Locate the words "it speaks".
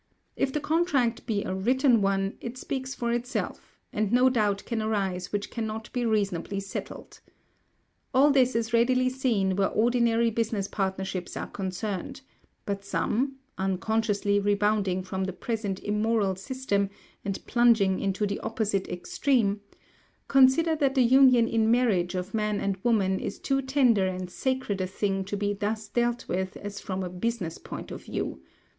2.41-2.95